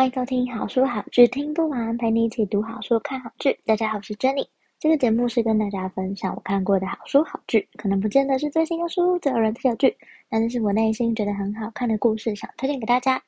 [0.00, 3.54] 欢迎收听好书好剧听不完，陪你一起读好书、看好剧。
[3.66, 4.46] 大家好，我是 Jenny。
[4.78, 9.94] 这个节目是跟大家分享我看过的好书好剧，可能不见得是最新的书、最有人气的剧，
[10.30, 13.22] 但是我内心觉得很好看的故事，想推荐给大家。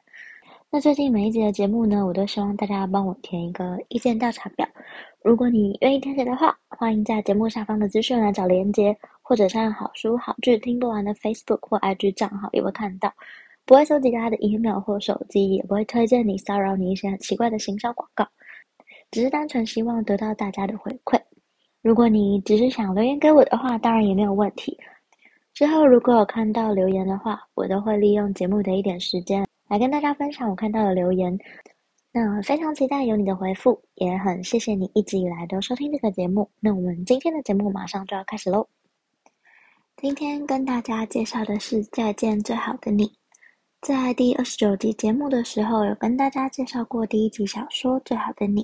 [0.71, 4.67] 那最近每一集的节目呢，我都希望大家帮我填一个意见调查表。
[5.23, 13.13] 如果你愿意填写的话，欢迎在节目下方的资讯栏找连结，或者上好书好剧听不完的 Facebook 或 IG 账号也会看到。
[13.65, 18.27] 不会收集大家的 email 或手机，也不会推荐你、骚扰你一些很奇怪的行销广告，
[19.11, 21.21] 只是单纯希望得到大家的回馈。
[21.81, 24.79] 如果你只是想留言给我的话，当然也没有问题。
[25.55, 31.39] 之后如果有看到留言的话，我都会利用节目的一点时间来跟大家分享我看到的留言。
[32.13, 36.51] 那非常期待有你的回复，也很谢谢你一直以来都收听这个节目。
[36.61, 38.67] 那我们今天的节目马上就要开始喽。
[39.97, 43.07] 今天跟大家介绍的是《再见最好的你》。
[43.83, 48.63] 在第二十九集节目的时候，有跟大家介绍过第一集小说《最好的你》，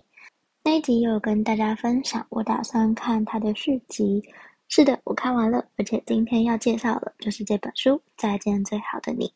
[0.62, 4.22] 那一集有跟大家分享我打算看它的续集。
[4.69, 9.27] 是的，我看完了，而且今天要介绍的就是这本书《再见最好的你》。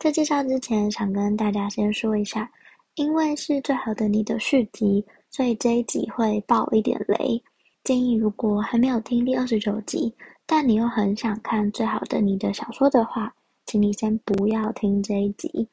[0.00, 2.50] 在介绍之前，想跟大家先说一下，
[2.96, 7.40] 因为是《最好的你》的续集，所以这一集会爆一点雷。
[7.84, 10.12] 建议如果还没有听第二十九集，
[10.44, 13.32] 但你又很想看《最好的你》的小说的话，
[13.66, 15.68] 请你先不要听这一集，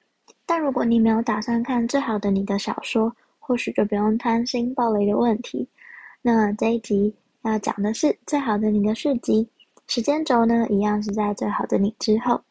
[0.46, 5.68] 但如果你没有打算看《最好的你》的小说，或许就不用担心爆雷的问题。
[6.22, 9.48] 那这一集要讲的是《最好的你》的续集，
[9.88, 12.42] 时间轴呢，一样是在《最好的你》之后，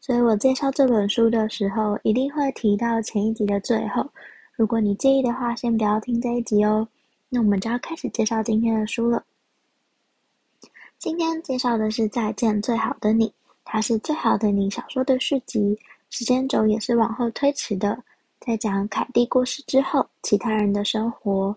[0.00, 4.08] 所以我介绍这本书的时候，一定会提到前一集的最后。
[4.54, 6.86] 如果你介意的话，先不要听这一集哦。
[7.28, 9.24] 那我们就要开始介绍今天的书了。
[10.98, 13.28] 今天介绍的是《再见最好的你》。
[13.68, 15.76] 它是最好的你小说的续集，
[16.08, 18.00] 时间轴也是往后推迟的，
[18.38, 21.54] 在讲凯蒂过世之后，其他人的生活。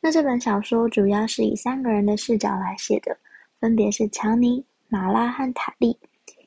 [0.00, 3.16] 那这本小说主要是以三个人的视角来写的，
[3.60, 5.96] 分别是强尼、马拉和塔利，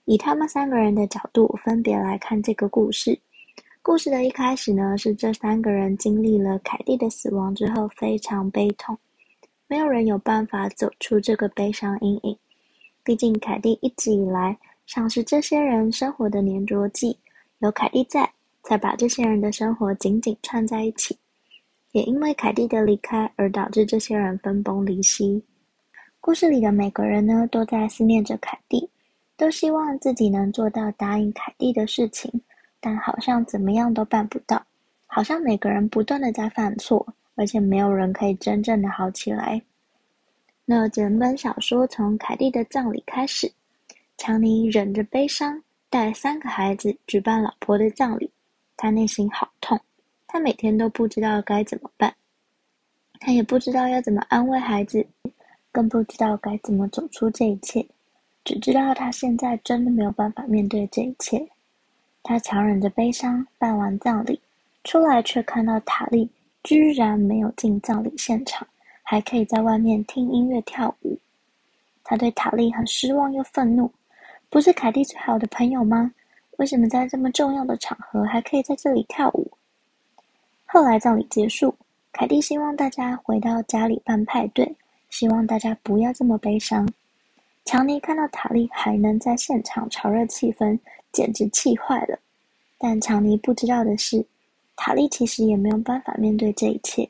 [0.03, 3.17] 以他们三个人的角度分别来看这个故事。
[3.81, 8.97] 故事的一开始呢，是这三个人经历了凯蒂的死亡之后，非常悲痛，
[9.67, 12.37] 没有人有办法走出这个悲伤阴影，
[13.05, 14.57] 毕竟凯蒂一直以来。
[14.93, 17.17] 像是这些人生活的黏着剂，
[17.59, 18.29] 有凯蒂在，
[18.63, 21.17] 才把这些人的生活紧紧串在一起。
[21.93, 25.41] 也因为凯蒂的离开，而导致这些人分崩离析。
[26.19, 28.89] 故事里的每个人呢，都在思念着凯蒂，
[29.37, 32.29] 都希望自己能做到答应凯蒂的事情，
[32.81, 34.61] 但好像怎么样都办不到。
[35.07, 39.61] 好像每个人不断的在犯错，而且没有人可以真正的好起来。
[40.65, 43.49] 那整本小说从凯蒂的葬礼开始。
[44.23, 45.59] 强尼忍着悲伤，
[45.89, 48.29] 带三个孩子举办老婆的葬礼。
[48.77, 49.81] 他内心好痛，
[50.27, 52.13] 他每天都不知道该怎么办，
[53.19, 55.03] 他也不知道要怎么安慰孩子，
[55.71, 57.83] 更不知道该怎么走出这一切。
[58.43, 61.43] 只知道他现在真的没有办法面对这一切。
[62.21, 64.39] 他强忍着悲伤办完葬礼，
[64.83, 66.29] 出来却看到塔莉
[66.61, 68.67] 居然没有进葬礼现场，
[69.01, 71.17] 还可以在外面听音乐跳舞。
[72.03, 73.91] 他对塔莉很失望又愤怒。
[74.51, 76.11] 不是凯蒂最好的朋友吗？
[76.57, 79.49] 为什么在这么重要的场合还可以在这里跳舞？
[80.65, 81.73] 后来葬礼结束，
[82.11, 84.75] 凯蒂希望大家回到家里办派对，
[85.09, 86.85] 希望大家不要这么悲伤。
[87.63, 90.77] 强尼看到塔莉还能在现场炒热气氛，
[91.13, 92.19] 简直气坏了。
[92.77, 94.21] 但强尼不知道的是，
[94.75, 97.09] 塔莉其实也没有办法面对这一切。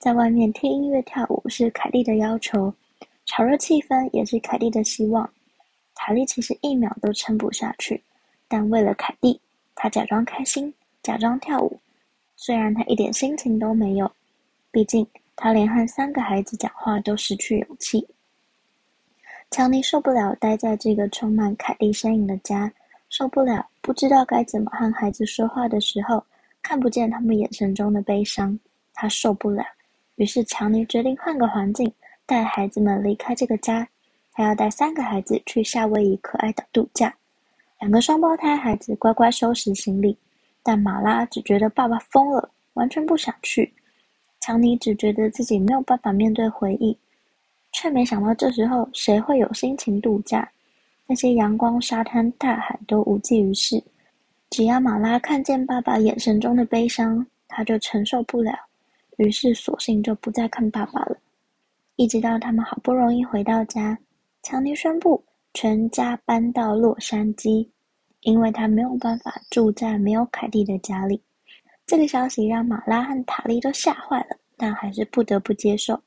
[0.00, 2.74] 在外面听音乐跳舞是凯蒂的要求，
[3.24, 5.30] 炒热气氛也是凯蒂的希望。
[6.04, 8.02] 凯莉其实一秒都撑不下去，
[8.48, 9.40] 但为了凯蒂，
[9.76, 11.78] 她假装开心，假装跳舞。
[12.34, 14.10] 虽然她一点心情都没有，
[14.72, 15.06] 毕竟
[15.36, 18.04] 她连和三个孩子讲话都失去勇气。
[19.48, 22.72] 强尼受不了待在这个充满凯蒂身影的家，
[23.08, 26.26] 受不了不知道该怎么和孩子说话的时候，
[26.62, 28.58] 看不见他们眼神中的悲伤。
[28.92, 29.64] 他受不了，
[30.16, 31.92] 于是强尼决定换个环境，
[32.26, 33.88] 带孩子们离开这个家。
[34.32, 37.14] 他要带三个孩子去夏威夷可爱岛度假，
[37.80, 40.16] 两个双胞胎孩子乖乖收拾行李，
[40.62, 43.72] 但马拉只觉得爸爸疯了，完全不想去，
[44.40, 46.96] 强尼只觉得自己没有办法面对回忆，
[47.72, 50.50] 却没想到这时候谁会有心情度假？
[51.06, 53.82] 那些阳光、沙滩、大海都无济于事。
[54.48, 58.52] 只要马拉看见爸爸眼神中的悲伤，他就承受不了，
[59.18, 61.16] 于是索性就不再看爸爸了。
[61.96, 63.98] 一直到他们好不容易回到家，
[64.42, 65.24] 强尼宣布
[65.54, 67.68] 全家搬到洛杉矶，
[68.22, 71.22] 因为他没有办法住在没有凯蒂的家里。
[71.86, 76.00] 这个消息让马拉和塔莉都吓坏了，但还是不得不接受。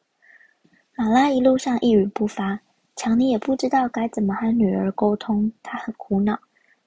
[0.98, 2.60] 马拉一路上一语不发，
[2.98, 6.38] 强尼也不知道该怎么和女儿沟通，他很苦恼，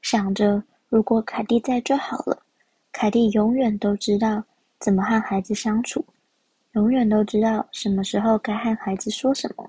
[0.02, 0.62] 想着。
[0.90, 2.42] 如果凯蒂在就好了，
[2.92, 4.42] 凯蒂永远都知道
[4.80, 6.04] 怎么和孩子相处，
[6.72, 9.66] 永远都知道什么时候该和孩子说什么。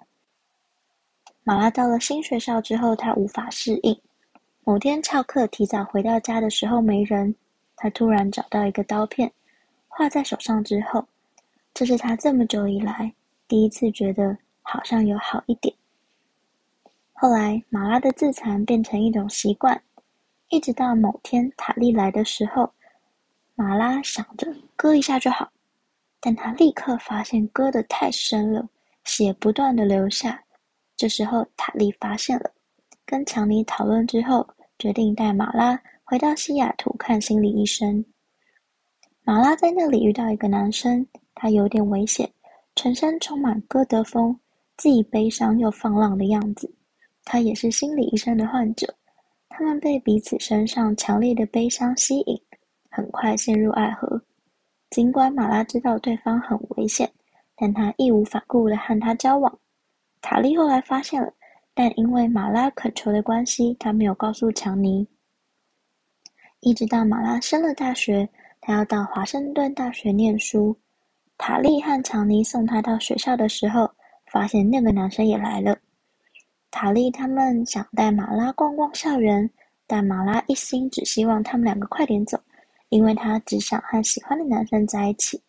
[1.49, 3.99] 马拉到了新学校之后，他无法适应。
[4.63, 7.33] 某天翘课提早回到家的时候没人，
[7.75, 9.31] 他突然找到一个刀片，
[9.87, 11.03] 画在手上之后，
[11.73, 13.11] 这是他这么久以来
[13.47, 15.73] 第一次觉得好像有好一点。
[17.13, 19.81] 后来，马拉的自残变成一种习惯。
[20.49, 22.71] 一直到某天塔莉来的时候，
[23.55, 25.49] 马拉想着割一下就好，
[26.19, 28.69] 但他立刻发现割得太深了，
[29.03, 30.43] 血不断的流下。
[30.99, 32.51] 这时候塔莉发现了，
[33.05, 34.45] 跟强尼讨论之后，
[34.77, 38.03] 决定带马拉回到西雅图看心理医生。
[39.23, 42.29] 马拉在那里遇到一个男生，他有点危险，
[42.75, 44.37] 全身充满哥德风，
[44.75, 46.69] 既悲伤又放浪的样子。
[47.23, 48.93] 他也是心理医生的患者。
[49.47, 52.37] 他们被彼此身上强烈的悲伤吸引，
[52.91, 54.21] 很快陷入爱河。
[54.89, 57.09] 尽管马拉知道对方很危险，
[57.55, 59.59] 但他义无反顾的和他交往。
[60.21, 61.33] 塔莉后来发现了，
[61.73, 65.07] 但因为马拉恳求的关系，他没有告诉强尼。
[66.59, 68.27] 一直到马拉升了大学，
[68.59, 70.77] 他要到华盛顿大学念书。
[71.37, 73.89] 塔莉和强尼送他到学校的时候，
[74.25, 75.77] 发现那个男生也来了。
[76.69, 79.49] 塔莉他们想带马拉逛逛校园，
[79.87, 82.37] 但马拉一心只希望他们两个快点走，
[82.89, 85.41] 因为他只想和喜欢的男生在一起。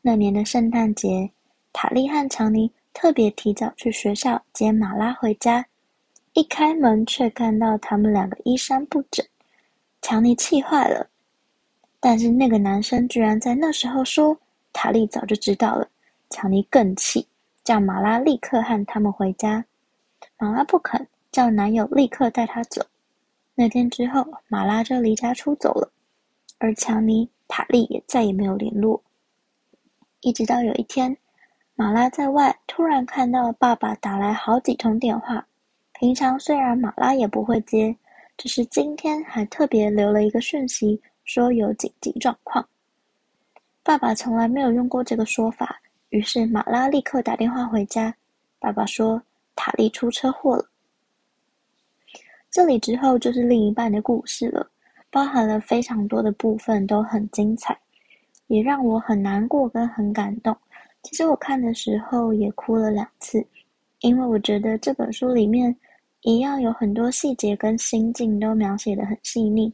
[0.00, 1.28] 那年的圣诞节，
[1.72, 5.64] 塔莉和强尼特别提早去学校接马拉回家，
[6.34, 9.24] 一开门却看到他们两个衣衫不整，
[10.00, 11.08] 强尼气坏了。
[12.00, 14.36] 但是那个男生居然在那时候说
[14.72, 15.88] 塔莉早就知道了，
[16.30, 17.26] 强尼更气，
[17.64, 19.64] 叫马拉立刻和他们回家。
[20.38, 22.84] 马拉不肯，叫男友立刻带她走。
[23.54, 25.90] 那天之后，马拉就离家出走了，
[26.58, 29.02] 而强尼、塔莉也再也没有联络。
[30.20, 31.16] 一直到有一天，
[31.74, 35.46] 马拉在外突然看到爸爸打来好几通电话。
[35.94, 37.96] 平常虽然马拉也不会接，
[38.36, 42.66] 只是今天还特别留了一个讯息，说有紧急状况。
[43.82, 45.80] 爸爸从来没有用过这个说法，
[46.10, 48.14] 于是马拉立刻打电话回家。
[48.58, 49.22] 爸爸说。
[49.54, 50.64] 塔莉出车祸了。
[52.50, 54.66] 这里之后就是另一半的故事了，
[55.10, 57.78] 包含了非常多的部分，都很精彩，
[58.46, 60.56] 也让我很难过跟很感动。
[61.02, 63.44] 其实我看的时候也哭了两次，
[64.00, 65.74] 因为我觉得这本书里面
[66.22, 69.72] 一样有很多细节跟心境都描写得很细腻，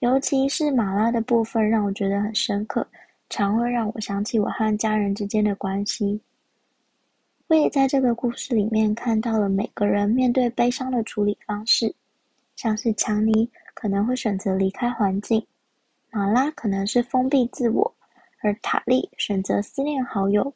[0.00, 2.86] 尤其是马拉的部分让我觉得很深刻，
[3.28, 6.20] 常会让我想起我和家人之间的关系。
[7.48, 11.94] 我也在这个故事里面看到了每个人面对悲伤的处理方式，
[12.56, 15.46] 像是强尼可能会选择离开环境，
[16.10, 17.94] 马拉可能是封闭自我，
[18.40, 20.52] 而塔莉选择思念好友。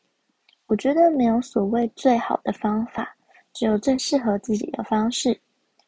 [0.66, 3.14] 我觉得没有所谓最好的方法，
[3.52, 5.38] 只有最适合自己的方式。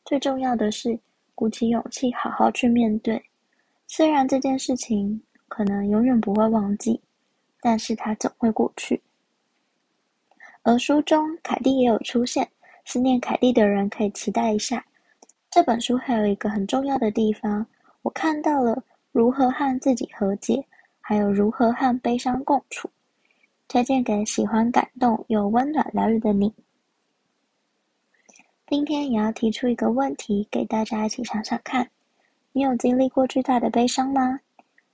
[0.04, 0.99] 最重要的是
[1.35, 3.20] 鼓起勇气好好去面对，
[3.87, 7.00] 虽然这件事情可能永远不会忘记，
[7.61, 9.02] 但是它总会过去。
[10.62, 12.49] 而书中凯蒂也有出现，
[12.85, 14.85] 思念凯蒂的人可以期待一下。
[15.50, 17.66] 这本书还有一个很重要的地方，
[18.02, 18.80] 我看到了
[19.11, 20.64] 如何和自己和解，
[21.00, 22.88] 还有如何和悲伤共处。
[23.68, 26.52] 推荐给喜欢感动又温暖疗愈的你。
[28.66, 31.88] 今天也要提出一个问题给大家一起想想看：
[32.52, 34.40] 你有经历过巨大的悲伤吗？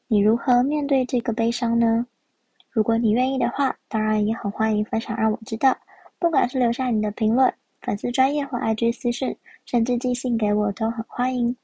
[0.08, 2.04] 你如何面对这个悲伤呢？
[2.70, 5.76] 如果你愿意的话，当然也很欢迎分享让我知道。
[6.18, 11.54] 不管是留下你的评论、粉丝专业或 IG 私讯，甚至寄信给我都很欢迎。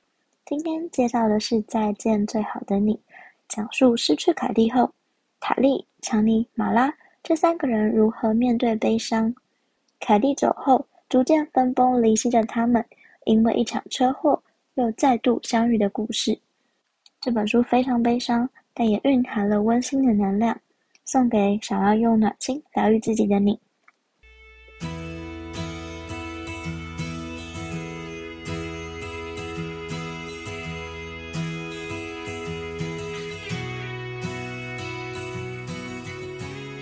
[0.46, 2.94] 今天介绍的是《再见最好的你》，
[3.48, 4.92] 讲述失去凯蒂后，
[5.40, 6.92] 塔莉、强尼、马拉
[7.22, 9.34] 这三个人如何面对悲伤。
[9.98, 12.84] 凯蒂走后，逐渐分崩离析的他们，
[13.24, 14.40] 因为一场车祸
[14.74, 16.38] 又再度相遇的故事。
[17.20, 20.58] 这本书非常悲伤，但也蕴含了温馨的能量。
[21.04, 23.58] 送给想要用暖心疗愈自己的你。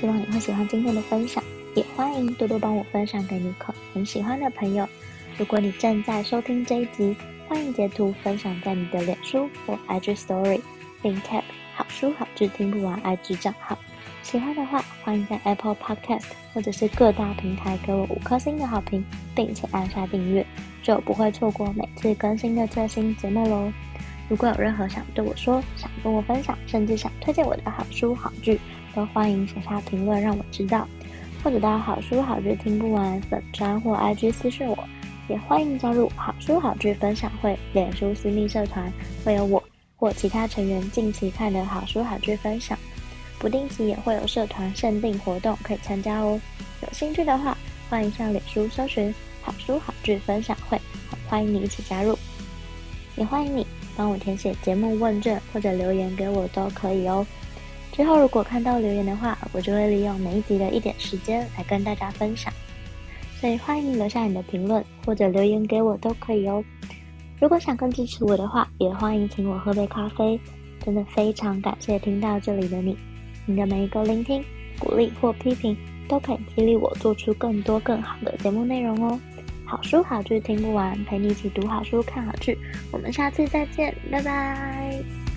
[0.00, 1.42] 希望你会喜欢今天的分享，
[1.74, 4.88] 也欢迎多多帮我分享给你可很喜欢的朋友。
[5.36, 7.16] 如果你正在收听这一集，
[7.48, 10.60] 欢迎截图分享在你的脸书或 IG Story，
[11.02, 11.42] 并 tag
[11.74, 13.76] 好书好剧听不完 IG 账号。
[14.22, 20.46] 喜欢的话，欢迎在 Apple Podcast 或者是各大平台给我五颗星的好评，并且按下订阅，
[20.80, 23.72] 就不会错过每次更新的最新节目喽。
[24.28, 28.60] 如果有任何想对我说、想跟我分享，甚至想推荐我的好书好剧，
[28.94, 30.86] 都欢迎写下评论让我知道，
[31.42, 34.78] 或者到好书好剧听不完粉专或 IG 私讯我，
[35.28, 38.92] 也欢迎加入好书好剧分享会脸书私密社团，
[39.24, 39.62] 会有我
[39.96, 42.78] 或其他成员近期看的好书好剧分享，
[43.38, 46.40] 不定期也会有社团限定活动可以参加哦。
[46.82, 47.56] 有兴趣的话，
[47.90, 50.80] 欢迎上脸书搜寻好书好剧分享会，
[51.28, 52.18] 欢迎你一起加入，
[53.16, 53.66] 也欢迎你
[53.96, 57.26] 帮我填写节目问卷或者留言给我都可以哦。
[57.98, 62.52] 之后如果看到留言的话，我就会利用每一集的一点时间来跟大家分享，
[63.40, 66.62] 所以欢迎留下你的评论或者留言给我都可以哦。
[67.40, 70.38] 如果想更支持我的话，也欢迎请我喝杯咖啡。
[70.84, 72.96] 真的非常感谢听到这里的你，
[73.46, 74.44] 你的每一个聆听、
[74.78, 75.76] 鼓励或批评，
[76.08, 79.18] 都可以激励我做出更多更好的节目内容哦。
[79.64, 82.56] 好书好剧听不完，陪你一起读好书、看好剧。
[82.92, 85.27] 我们下次再见，拜拜。